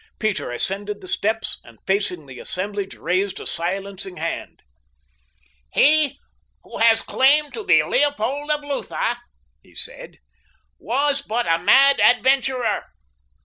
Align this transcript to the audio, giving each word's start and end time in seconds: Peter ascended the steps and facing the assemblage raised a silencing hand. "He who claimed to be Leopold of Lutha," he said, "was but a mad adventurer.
Peter 0.17 0.49
ascended 0.49 0.99
the 0.99 1.07
steps 1.07 1.59
and 1.63 1.77
facing 1.85 2.25
the 2.25 2.39
assemblage 2.39 2.95
raised 2.95 3.39
a 3.39 3.45
silencing 3.45 4.17
hand. 4.17 4.63
"He 5.71 6.17
who 6.63 6.79
claimed 7.05 7.53
to 7.53 7.63
be 7.63 7.83
Leopold 7.83 8.49
of 8.49 8.63
Lutha," 8.63 9.19
he 9.61 9.75
said, 9.75 10.17
"was 10.79 11.21
but 11.21 11.45
a 11.45 11.59
mad 11.59 11.99
adventurer. 11.99 12.85